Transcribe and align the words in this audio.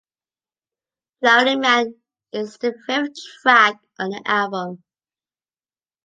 "Drowning 1.21 1.59
Man" 1.59 2.01
is 2.31 2.57
the 2.57 2.73
fifth 2.87 3.13
track 3.43 3.79
on 3.99 4.09
the 4.09 4.23
album. 4.25 4.83